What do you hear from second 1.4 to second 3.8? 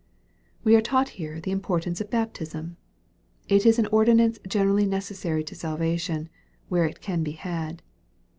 importance of baptism. It is